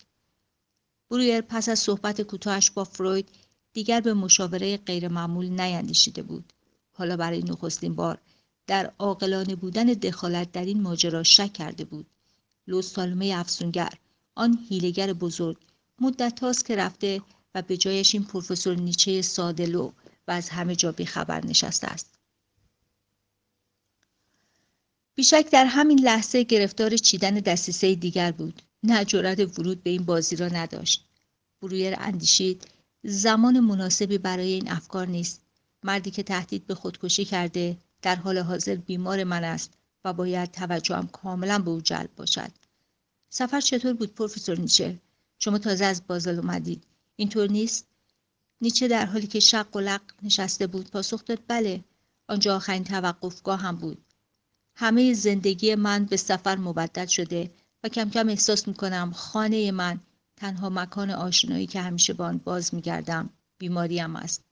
برویر 1.10 1.40
پس 1.40 1.68
از 1.68 1.78
صحبت 1.78 2.22
کوتاهش 2.22 2.70
با 2.70 2.84
فروید 2.84 3.28
دیگر 3.72 4.00
به 4.00 4.14
مشاوره 4.14 4.76
غیرمعمول 4.76 5.60
نیندیشیده 5.60 6.22
بود. 6.22 6.52
حالا 6.92 7.16
برای 7.16 7.42
نخستین 7.42 7.94
بار 7.94 8.18
در 8.66 8.92
عاقلانه 8.98 9.54
بودن 9.54 9.84
دخالت 9.84 10.52
در 10.52 10.64
این 10.64 10.82
ماجرا 10.82 11.22
شک 11.22 11.52
کرده 11.52 11.84
بود. 11.84 12.06
لوستالمه 12.66 13.34
افسونگر 13.36 13.92
آن 14.34 14.58
هیلگر 14.68 15.12
بزرگ 15.12 15.56
مدت 16.00 16.40
هاست 16.40 16.64
که 16.64 16.76
رفته 16.76 17.22
و 17.54 17.62
به 17.62 17.76
جایش 17.76 18.14
این 18.14 18.24
پروفسور 18.24 18.76
نیچه 18.76 19.22
سادلو 19.22 19.92
و 20.28 20.30
از 20.30 20.48
همه 20.48 20.76
جا 20.76 20.92
بیخبر 20.92 21.46
نشسته 21.46 21.86
است. 21.86 22.18
بیشک 25.14 25.50
در 25.50 25.64
همین 25.64 26.00
لحظه 26.00 26.44
گرفتار 26.44 26.96
چیدن 26.96 27.34
دستیسه 27.34 27.94
دیگر 27.94 28.32
بود. 28.32 28.62
نه 28.82 29.04
جرأت 29.04 29.58
ورود 29.58 29.82
به 29.82 29.90
این 29.90 30.04
بازی 30.04 30.36
را 30.36 30.48
نداشت. 30.48 31.04
برویر 31.62 31.94
اندیشید 31.98 32.68
زمان 33.04 33.60
مناسبی 33.60 34.18
برای 34.18 34.52
این 34.52 34.70
افکار 34.70 35.06
نیست. 35.06 35.40
مردی 35.82 36.10
که 36.10 36.22
تهدید 36.22 36.66
به 36.66 36.74
خودکشی 36.74 37.24
کرده 37.24 37.76
در 38.02 38.16
حال 38.16 38.38
حاضر 38.38 38.74
بیمار 38.74 39.24
من 39.24 39.44
است 39.44 39.72
و 40.04 40.12
باید 40.12 40.50
توجهم 40.50 41.08
کاملا 41.08 41.58
به 41.58 41.70
او 41.70 41.80
جلب 41.80 42.10
باشد. 42.16 42.50
سفر 43.34 43.60
چطور 43.60 43.92
بود 43.92 44.14
پروفسور 44.14 44.58
نیچه؟ 44.58 44.98
شما 45.38 45.58
تازه 45.58 45.84
از 45.84 46.06
بازل 46.06 46.38
اومدید. 46.38 46.84
اینطور 47.16 47.50
نیست؟ 47.50 47.86
نیچه 48.60 48.88
در 48.88 49.06
حالی 49.06 49.26
که 49.26 49.40
شق 49.40 49.76
و 49.76 49.80
لق 49.80 50.00
نشسته 50.22 50.66
بود 50.66 50.90
پاسخ 50.90 51.24
داد 51.24 51.38
بله 51.48 51.84
آنجا 52.28 52.56
آخرین 52.56 52.84
توقفگاه 52.84 53.60
هم 53.60 53.76
بود. 53.76 54.04
همه 54.76 55.14
زندگی 55.14 55.74
من 55.74 56.04
به 56.04 56.16
سفر 56.16 56.56
مبدل 56.56 57.06
شده 57.06 57.50
و 57.84 57.88
کم 57.88 58.10
کم 58.10 58.28
احساس 58.28 58.68
می‌کنم 58.68 59.12
خانه 59.12 59.70
من 59.70 60.00
تنها 60.36 60.70
مکان 60.70 61.10
آشنایی 61.10 61.66
که 61.66 61.80
همیشه 61.80 62.12
به 62.12 62.24
آن 62.24 62.38
باز 62.38 62.74
میگردم 62.74 63.30
بیماریم 63.58 64.16
است. 64.16 64.42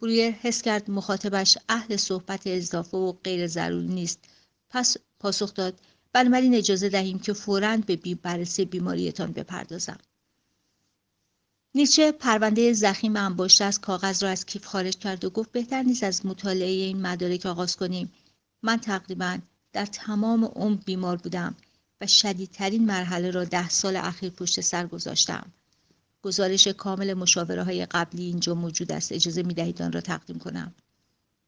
برویر 0.00 0.30
حس 0.30 0.62
کرد 0.62 0.90
مخاطبش 0.90 1.58
اهل 1.68 1.96
صحبت 1.96 2.42
اضافه 2.46 2.96
و 2.96 3.12
غیر 3.12 3.46
ضروری 3.46 3.88
نیست. 3.88 4.24
پس 4.70 4.96
پاسخ 5.20 5.54
داد 5.54 5.80
بنابراین 6.14 6.54
اجازه 6.54 6.88
دهیم 6.88 7.18
که 7.18 7.32
فوراً 7.32 7.76
به 7.76 7.96
بررسی 7.96 8.64
بیماریتان 8.64 9.32
بپردازم. 9.32 9.98
نیچه 11.74 12.12
پرونده 12.12 12.72
زخیم 12.72 13.16
انباشته 13.16 13.64
از 13.64 13.80
کاغذ 13.80 14.22
را 14.22 14.28
از 14.28 14.46
کیف 14.46 14.64
خارج 14.64 14.98
کرد 14.98 15.24
و 15.24 15.30
گفت 15.30 15.52
بهتر 15.52 15.82
نیست 15.82 16.04
از 16.04 16.26
مطالعه 16.26 16.68
این 16.68 17.00
مدارک 17.00 17.46
آغاز 17.46 17.76
کنیم. 17.76 18.12
من 18.62 18.76
تقریبا 18.76 19.38
در 19.72 19.86
تمام 19.86 20.44
عمر 20.44 20.76
بیمار 20.76 21.16
بودم 21.16 21.54
و 22.00 22.06
شدیدترین 22.06 22.86
مرحله 22.86 23.30
را 23.30 23.44
ده 23.44 23.68
سال 23.68 23.96
اخیر 23.96 24.30
پشت 24.30 24.60
سر 24.60 24.86
گذاشتم. 24.86 25.46
گزارش 26.22 26.68
کامل 26.68 27.14
مشاوره 27.14 27.62
های 27.62 27.86
قبلی 27.86 28.24
اینجا 28.24 28.54
موجود 28.54 28.92
است. 28.92 29.12
اجازه 29.12 29.42
می 29.42 29.54
دهید 29.54 29.82
آن 29.82 29.92
را 29.92 30.00
تقدیم 30.00 30.38
کنم. 30.38 30.74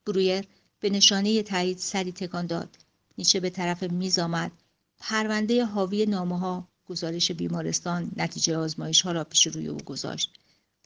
برویر 0.06 0.44
به 0.80 0.90
نشانه 0.90 1.42
تایید 1.42 1.78
سری 1.78 2.12
تکان 2.12 2.46
داد. 2.46 2.85
نیچه 3.18 3.40
به 3.40 3.50
طرف 3.50 3.82
میز 3.82 4.18
آمد. 4.18 4.52
پرونده 4.98 5.64
حاوی 5.64 6.06
نامه 6.06 6.38
ها 6.38 6.68
گزارش 6.86 7.32
بیمارستان 7.32 8.10
نتیجه 8.16 8.56
آزمایش 8.56 9.02
ها 9.02 9.12
را 9.12 9.24
پیش 9.24 9.46
روی 9.46 9.68
او 9.68 9.78
گذاشت. 9.78 10.30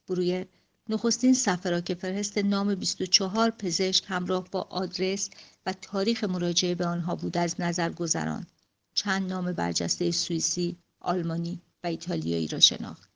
برویر 0.09 0.47
نخستین 0.89 1.35
صفحه 1.35 1.71
را 1.71 1.81
که 1.81 1.95
فرست 1.95 2.39
نام 2.39 2.75
24 2.75 3.51
پزشک 3.51 4.05
همراه 4.09 4.49
با 4.51 4.61
آدرس 4.61 5.31
و 5.67 5.73
تاریخ 5.73 6.25
مراجعه 6.25 6.75
به 6.75 6.87
آنها 6.87 7.15
بود 7.15 7.37
از 7.37 7.61
نظر 7.61 7.91
گذران 7.91 8.47
چند 8.95 9.31
نام 9.31 9.53
برجسته 9.53 10.11
سوئیسی 10.11 10.77
آلمانی 11.01 11.61
و 11.85 11.87
ایتالیایی 11.87 12.49
را 12.49 12.61
شناخت. 12.61 13.11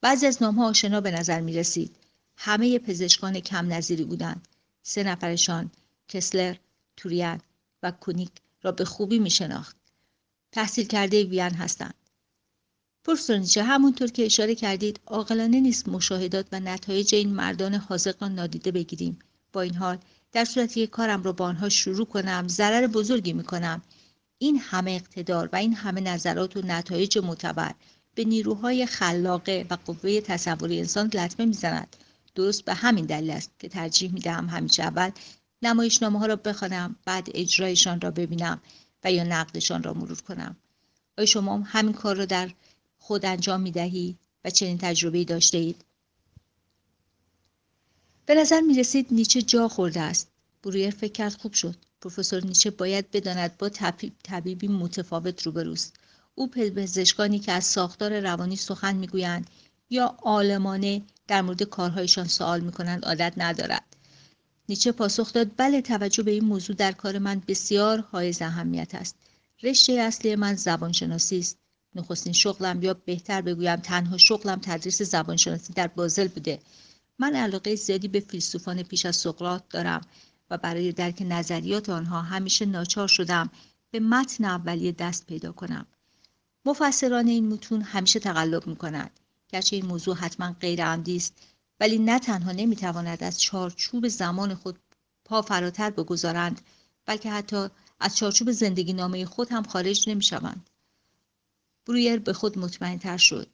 بعضی 0.00 0.26
از 0.26 0.42
نامها 0.42 0.68
آشنا 0.68 1.00
به 1.00 1.10
نظر 1.10 1.40
می 1.40 1.52
رسید 1.52 1.96
همه 2.36 2.78
پزشکان 2.78 3.40
کم 3.40 3.72
نظیری 3.72 4.04
بودند. 4.04 4.48
سه 4.82 5.02
نفرشان 5.02 5.70
کسلر 6.08 6.56
توریان 6.96 7.40
و 7.82 7.90
کونیک 7.90 8.30
را 8.62 8.72
به 8.72 8.84
خوبی 8.84 9.18
می 9.18 9.30
شناخت. 9.30 9.76
تحصیل 10.52 10.86
کرده 10.86 11.24
وین 11.24 11.54
هستند. 11.54 11.94
پروفسور 13.04 13.36
نیچه 13.36 13.62
همونطور 13.62 14.10
که 14.10 14.26
اشاره 14.26 14.54
کردید 14.54 15.00
عاقلانه 15.06 15.60
نیست 15.60 15.88
مشاهدات 15.88 16.46
و 16.52 16.60
نتایج 16.60 17.14
این 17.14 17.34
مردان 17.34 17.74
حاضق 17.74 18.22
را 18.22 18.28
نادیده 18.28 18.70
بگیریم. 18.70 19.18
با 19.52 19.60
این 19.60 19.74
حال 19.74 19.98
در 20.32 20.44
صورتی 20.44 20.80
که 20.80 20.86
کارم 20.86 21.22
را 21.22 21.32
با 21.32 21.44
آنها 21.44 21.68
شروع 21.68 22.06
کنم 22.06 22.48
ضرر 22.48 22.86
بزرگی 22.86 23.32
می 23.32 23.44
کنم. 23.44 23.82
این 24.38 24.58
همه 24.58 24.90
اقتدار 24.90 25.48
و 25.52 25.56
این 25.56 25.74
همه 25.74 26.00
نظرات 26.00 26.56
و 26.56 26.62
نتایج 26.62 27.18
معتبر 27.18 27.74
به 28.14 28.24
نیروهای 28.24 28.86
خلاقه 28.86 29.66
و 29.70 29.76
قوه 29.84 30.20
تصوری 30.20 30.78
انسان 30.78 31.06
لطمه 31.06 31.46
می‌زند. 31.46 31.96
درست 32.34 32.64
به 32.64 32.74
همین 32.74 33.06
دلیل 33.06 33.30
است 33.30 33.50
که 33.58 33.68
ترجیح 33.68 34.12
می 34.12 34.20
دهم 34.20 34.46
همیشه 34.46 34.82
اول 34.82 35.10
نمایشنامه 35.62 36.18
ها 36.18 36.26
را 36.26 36.36
بخوانم 36.36 36.96
بعد 37.04 37.28
اجرایشان 37.34 38.00
را 38.00 38.10
ببینم 38.10 38.60
و 39.04 39.12
یا 39.12 39.24
نقدشان 39.24 39.82
را 39.82 39.94
مرور 39.94 40.20
کنم 40.20 40.56
آیا 41.18 41.26
شما 41.26 41.60
همین 41.60 41.92
کار 41.92 42.16
را 42.16 42.24
در 42.24 42.50
خود 42.98 43.26
انجام 43.26 43.60
می 43.60 43.70
دهی 43.70 44.16
و 44.44 44.50
چنین 44.50 44.78
تجربه 44.78 45.24
داشته 45.24 45.58
اید؟ 45.58 45.84
به 48.26 48.34
نظر 48.34 48.60
می 48.60 48.74
رسید 48.74 49.06
نیچه 49.10 49.42
جا 49.42 49.68
خورده 49.68 50.00
است. 50.00 50.28
برویر 50.62 50.90
فکر 50.90 51.12
کرد 51.12 51.32
خوب 51.32 51.52
شد. 51.52 51.76
پروفسور 52.00 52.44
نیچه 52.44 52.70
باید 52.70 53.10
بداند 53.10 53.58
با 53.58 53.68
طبیبی 54.22 54.68
متفاوت 54.68 55.42
روبروست. 55.42 55.96
او 56.34 56.50
پزشکانی 56.50 57.38
که 57.38 57.52
از 57.52 57.64
ساختار 57.64 58.20
روانی 58.20 58.56
سخن 58.56 58.96
می‌گویند 58.96 59.50
یا 59.90 60.16
عالمانه 60.22 61.02
در 61.28 61.42
مورد 61.42 61.62
کارهایشان 61.62 62.28
سوال 62.28 62.60
می‌کنند 62.60 63.04
عادت 63.04 63.32
ندارد 63.36 63.91
نیچه 64.68 64.92
پاسخ 64.92 65.32
داد 65.32 65.50
بله 65.56 65.82
توجه 65.82 66.22
به 66.22 66.30
این 66.30 66.44
موضوع 66.44 66.76
در 66.76 66.92
کار 66.92 67.18
من 67.18 67.42
بسیار 67.48 68.00
حائز 68.00 68.42
اهمیت 68.42 68.94
است. 68.94 69.16
رشته 69.62 69.92
اصلی 69.92 70.36
من 70.36 70.54
زبانشناسی 70.54 71.38
است. 71.38 71.58
نخستین 71.94 72.32
شغلم 72.32 72.82
یا 72.82 72.94
بهتر 72.94 73.40
بگویم 73.40 73.76
تنها 73.76 74.16
شغلم 74.16 74.60
تدریس 74.62 75.02
زبانشناسی 75.02 75.72
در 75.72 75.86
بازل 75.86 76.28
بوده. 76.28 76.60
من 77.18 77.36
علاقه 77.36 77.74
زیادی 77.74 78.08
به 78.08 78.20
فیلسوفان 78.20 78.82
پیش 78.82 79.06
از 79.06 79.16
سقراط 79.16 79.62
دارم 79.70 80.00
و 80.50 80.58
برای 80.58 80.92
درک 80.92 81.22
نظریات 81.28 81.88
آنها 81.88 82.22
همیشه 82.22 82.66
ناچار 82.66 83.08
شدم 83.08 83.50
به 83.90 84.00
متن 84.00 84.44
اولیه 84.44 84.92
دست 84.92 85.26
پیدا 85.26 85.52
کنم. 85.52 85.86
مفسران 86.64 87.26
این 87.26 87.48
متون 87.48 87.82
همیشه 87.82 88.20
تقلب 88.20 88.66
می 88.66 88.76
کند 88.76 89.10
گرچه 89.48 89.76
این 89.76 89.86
موضوع 89.86 90.16
حتما 90.16 90.56
غیر 90.60 90.82
است 90.82 91.34
ولی 91.82 91.98
نه 91.98 92.18
تنها 92.18 92.52
نمی‌تواند 92.52 93.24
از 93.24 93.40
چارچوب 93.40 94.08
زمان 94.08 94.54
خود 94.54 94.78
پا 95.24 95.42
فراتر 95.42 95.90
بگذارند 95.90 96.60
بلکه 97.06 97.30
حتی 97.30 97.68
از 98.00 98.16
چارچوب 98.16 98.52
زندگی 98.52 98.92
نامه 98.92 99.24
خود 99.24 99.48
هم 99.52 99.62
خارج 99.62 100.08
نمی 100.08 100.22
شوند. 100.22 100.70
برویر 101.86 102.18
به 102.18 102.32
خود 102.32 102.58
مطمئن 102.58 102.98
تر 102.98 103.16
شد. 103.16 103.48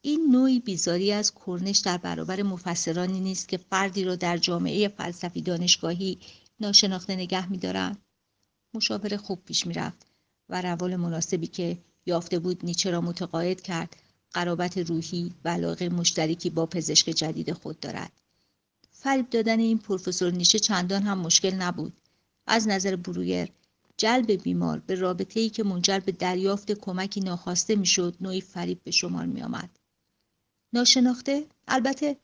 این 0.00 0.30
نوعی 0.30 0.60
بیزاری 0.60 1.12
از 1.12 1.34
کرنش 1.34 1.78
در 1.78 1.96
برابر 1.96 2.42
مفسرانی 2.42 3.20
نیست 3.20 3.48
که 3.48 3.56
فردی 3.56 4.04
را 4.04 4.16
در 4.16 4.36
جامعه 4.36 4.88
فلسفی 4.88 5.42
دانشگاهی 5.42 6.18
ناشناخته 6.60 7.16
نگه 7.16 7.50
می‌دارند 7.50 8.02
مشاوره 8.74 9.16
خوب 9.16 9.44
پیش 9.44 9.66
می‌رفت 9.66 10.06
و 10.48 10.62
روال 10.62 10.96
مناسبی 10.96 11.46
که 11.46 11.78
یافته 12.06 12.38
بود 12.38 12.64
نیچه 12.64 12.90
را 12.90 13.00
متقاعد 13.00 13.60
کرد 13.60 13.96
قرابت 14.38 14.78
روحی 14.78 15.32
و 15.44 15.48
علاقه 15.48 15.88
مشترکی 15.88 16.50
با 16.50 16.66
پزشک 16.66 17.10
جدید 17.10 17.52
خود 17.52 17.80
دارد. 17.80 18.12
فریب 18.90 19.30
دادن 19.30 19.58
این 19.58 19.78
پروفسور 19.78 20.32
نیچه 20.32 20.58
چندان 20.58 21.02
هم 21.02 21.18
مشکل 21.18 21.54
نبود. 21.54 21.92
از 22.46 22.68
نظر 22.68 22.96
برویر 22.96 23.48
جلب 23.96 24.30
بیمار 24.30 24.78
به 24.78 24.94
رابطه 24.94 25.40
ای 25.40 25.48
که 25.48 25.62
منجر 25.62 26.00
به 26.00 26.12
دریافت 26.12 26.72
کمکی 26.72 27.20
ناخواسته 27.20 27.76
می‌شد 27.76 28.16
نوعی 28.20 28.40
فریب 28.40 28.80
به 28.84 28.90
شمار 28.90 29.26
می 29.26 29.42
آمد. 29.42 29.70
ناشناخته؟ 30.72 31.46
البته 31.68 32.16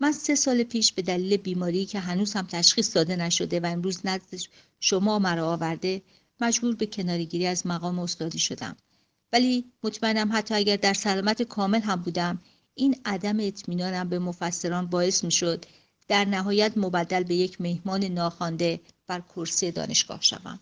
من 0.00 0.12
سه 0.12 0.34
سال 0.34 0.62
پیش 0.62 0.92
به 0.92 1.02
دلیل 1.02 1.36
بیماری 1.36 1.86
که 1.86 2.00
هنوز 2.00 2.32
هم 2.32 2.46
تشخیص 2.46 2.96
داده 2.96 3.16
نشده 3.16 3.60
و 3.60 3.66
امروز 3.66 4.00
نزد 4.04 4.40
شما 4.80 5.18
مرا 5.18 5.52
آورده 5.52 6.02
مجبور 6.40 6.74
به 6.74 6.86
کنارگیری 6.86 7.46
از 7.46 7.66
مقام 7.66 7.98
استادی 7.98 8.38
شدم. 8.38 8.76
ولی 9.32 9.72
مطمئنم 9.82 10.30
حتی 10.32 10.54
اگر 10.54 10.76
در 10.76 10.94
سلامت 10.94 11.42
کامل 11.42 11.80
هم 11.80 11.96
بودم 11.96 12.42
این 12.74 13.00
عدم 13.04 13.36
اطمینانم 13.40 14.08
به 14.08 14.18
مفسران 14.18 14.86
باعث 14.86 15.24
می 15.24 15.30
شد 15.30 15.64
در 16.08 16.24
نهایت 16.24 16.72
مبدل 16.76 17.22
به 17.22 17.34
یک 17.34 17.60
مهمان 17.60 18.04
ناخوانده 18.04 18.80
بر 19.06 19.20
کرسی 19.20 19.70
دانشگاه 19.70 20.20
شوم. 20.22 20.60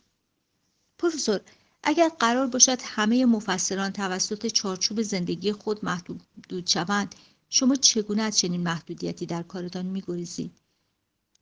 پروفسور 0.98 1.40
اگر 1.82 2.08
قرار 2.08 2.46
باشد 2.46 2.78
همه 2.82 3.26
مفسران 3.26 3.92
توسط 3.92 4.46
چارچوب 4.46 5.02
زندگی 5.02 5.52
خود 5.52 5.84
محدود 5.84 6.66
شوند 6.66 7.14
شما 7.48 7.74
چگونه 7.74 8.22
از 8.22 8.38
چنین 8.38 8.60
محدودیتی 8.60 9.26
در 9.26 9.42
کارتان 9.42 9.86
میگریزید؟ 9.86 10.60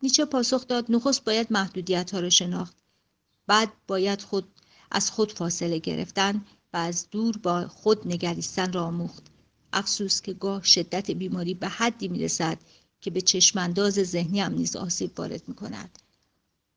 نیچه 0.03 0.25
پاسخ 0.25 0.67
داد 0.67 0.87
نخست 0.89 1.25
باید 1.25 1.53
محدودیت 1.53 2.11
ها 2.11 2.21
را 2.21 2.31
شناخت 2.31 2.77
بعد 3.47 3.73
باید 3.87 4.23
خود 4.23 4.49
از 4.91 5.11
خود 5.11 5.33
فاصله 5.33 5.79
گرفتن 5.79 6.45
و 6.73 6.77
از 6.77 7.07
دور 7.11 7.37
با 7.37 7.69
خود 7.69 8.09
نگریستن 8.09 8.73
را 8.73 8.85
آموخت. 8.85 9.23
افسوس 9.73 10.23
که 10.23 10.33
گاه 10.33 10.65
شدت 10.65 11.11
بیماری 11.11 11.55
به 11.55 11.69
حدی 11.69 12.09
می‌رسد 12.09 12.59
که 13.01 13.11
به 13.11 13.21
چشمانداز 13.21 13.95
ذهنی 13.95 14.41
هم 14.41 14.55
نیز 14.55 14.77
آسیب 14.77 15.19
وارد 15.19 15.49
می 15.49 15.55
کند. 15.55 15.99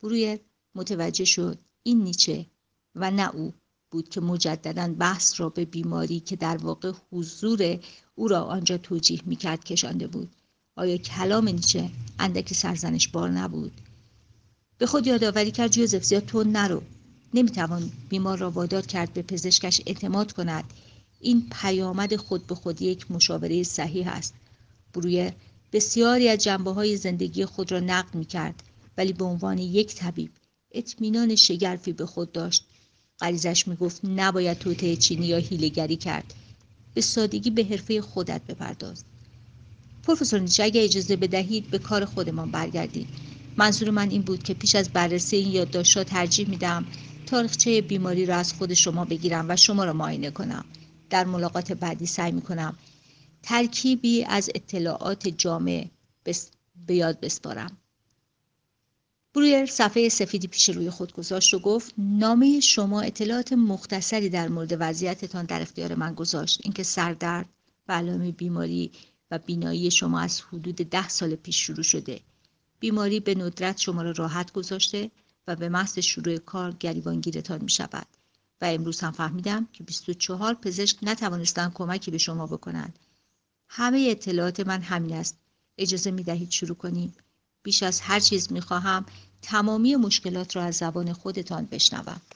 برویر 0.03 0.39
متوجه 0.75 1.25
شد 1.25 1.57
این 1.83 2.03
نیچه 2.03 2.45
و 2.95 3.11
نه 3.11 3.35
او 3.35 3.53
بود 3.91 4.09
که 4.09 4.21
مجددا 4.21 4.93
بحث 4.99 5.39
را 5.39 5.49
به 5.49 5.65
بیماری 5.65 6.19
که 6.19 6.35
در 6.35 6.57
واقع 6.57 6.91
حضور 7.11 7.79
او 8.15 8.27
را 8.27 8.43
آنجا 8.43 8.77
توجیه 8.77 9.21
می‌کرد 9.25 9.63
کشانده 9.63 10.07
بود. 10.07 10.35
آیا 10.75 10.97
کلام 10.97 11.49
نیچه 11.49 11.89
اندکی 12.19 12.55
سرزنش 12.55 13.07
بار 13.07 13.29
نبود؟ 13.29 13.81
به 14.77 14.85
خود 14.85 15.07
یادآوری 15.07 15.51
کرد 15.51 15.71
جوزف 15.71 16.03
زیاد 16.03 16.25
تون 16.25 16.51
نرو. 16.51 16.81
نمی‌توان 17.35 17.91
بیمار 18.09 18.37
را 18.37 18.51
وادار 18.51 18.85
کرد 18.85 19.13
به 19.13 19.21
پزشکش 19.21 19.81
اعتماد 19.85 20.31
کند. 20.31 20.63
این 21.19 21.49
پیامد 21.51 22.15
خود 22.15 22.47
به 22.47 22.55
خودی 22.55 22.85
یک 22.85 23.11
مشاوره 23.11 23.63
صحیح 23.63 24.07
است. 24.07 24.33
برویر 24.93 25.31
بسیاری 25.73 26.29
از 26.29 26.43
جنبه 26.43 26.71
های 26.71 26.97
زندگی 26.97 27.45
خود 27.45 27.71
را 27.71 27.79
نقد 27.79 28.15
می 28.15 28.25
کرد 28.25 28.63
ولی 28.97 29.13
به 29.13 29.25
عنوان 29.25 29.57
یک 29.57 29.95
طبیب 29.95 30.31
اطمینان 30.71 31.35
شگرفی 31.35 31.93
به 31.93 32.05
خود 32.05 32.31
داشت. 32.31 32.65
غریزش 33.19 33.67
می‌گفت 33.67 34.01
نباید 34.03 34.57
توته 34.57 34.95
چینی 34.95 35.25
یا 35.25 35.37
هیلگری 35.37 35.95
کرد. 35.95 36.33
به 36.93 37.01
سادگی 37.01 37.49
به 37.49 37.63
حرفه 37.63 38.01
خودت 38.01 38.41
بپرداز. 38.47 39.03
پروفسور 40.03 40.39
نیچه 40.39 40.71
اجازه 40.75 41.15
بدهید 41.15 41.69
به 41.69 41.77
کار 41.77 42.05
خودمان 42.05 42.51
برگردید 42.51 43.07
منظور 43.57 43.89
من 43.89 44.09
این 44.09 44.21
بود 44.21 44.43
که 44.43 44.53
پیش 44.53 44.75
از 44.75 44.89
بررسی 44.89 45.35
این 45.35 45.51
یادداشتها 45.51 46.03
ترجیح 46.03 46.49
میدم 46.49 46.85
تاریخچه 47.25 47.81
بیماری 47.81 48.25
را 48.25 48.35
از 48.35 48.53
خود 48.53 48.73
شما 48.73 49.05
بگیرم 49.05 49.45
و 49.49 49.55
شما 49.55 49.83
را 49.85 49.93
معاینه 49.93 50.31
کنم. 50.31 50.65
در 51.09 51.23
ملاقات 51.23 51.71
بعدی 51.71 52.05
سعی 52.05 52.31
می‌کنم 52.31 52.77
ترکیبی 53.43 54.23
از 54.23 54.49
اطلاعات 54.55 55.27
جامع 55.27 55.87
به 56.87 56.95
یاد 56.95 57.19
بسپارم. 57.19 57.77
برویر 59.33 59.65
صفحه 59.65 60.09
سفیدی 60.09 60.47
پیش 60.47 60.69
روی 60.69 60.89
خود 60.89 61.13
گذاشت 61.13 61.53
و 61.53 61.59
گفت 61.59 61.93
نامه 61.97 62.59
شما 62.59 63.01
اطلاعات 63.01 63.53
مختصری 63.53 64.29
در 64.29 64.47
مورد 64.47 64.77
وضعیتتان 64.79 65.45
در 65.45 65.61
اختیار 65.61 65.95
من 65.95 66.13
گذاشت. 66.13 66.59
اینکه 66.63 66.83
سردرد 66.83 67.49
و 67.87 67.93
علائم 67.93 68.31
بیماری 68.31 68.91
و 69.31 69.39
بینایی 69.39 69.91
شما 69.91 70.19
از 70.19 70.41
حدود 70.41 70.75
ده 70.75 71.09
سال 71.09 71.35
پیش 71.35 71.57
شروع 71.57 71.83
شده. 71.83 72.19
بیماری 72.79 73.19
به 73.19 73.35
ندرت 73.35 73.77
شما 73.77 74.01
را 74.01 74.11
راحت 74.11 74.51
گذاشته 74.51 75.11
و 75.47 75.55
به 75.55 75.69
محض 75.69 75.99
شروع 75.99 76.37
کار 76.37 76.71
گریبانگیرتان 76.71 77.61
می 77.63 77.69
شود 77.69 78.07
و 78.61 78.65
امروز 78.65 78.99
هم 78.99 79.11
فهمیدم 79.11 79.67
که 79.73 79.83
24 79.83 80.53
پزشک 80.53 80.97
نتوانستند 81.01 81.73
کمکی 81.73 82.11
به 82.11 82.17
شما 82.17 82.47
بکنند. 82.47 82.99
همه 83.69 84.07
اطلاعات 84.11 84.59
من 84.59 84.81
همین 84.81 85.13
است. 85.13 85.37
اجازه 85.77 86.11
می 86.11 86.23
دهید 86.23 86.51
شروع 86.51 86.75
کنیم. 86.75 87.15
بیش 87.63 87.83
از 87.83 88.01
هر 88.01 88.19
چیز 88.19 88.51
می 88.51 88.61
خواهم 88.61 89.05
تمامی 89.41 89.95
مشکلات 89.95 90.55
را 90.55 90.63
از 90.63 90.75
زبان 90.75 91.13
خودتان 91.13 91.65
بشنوم. 91.65 92.21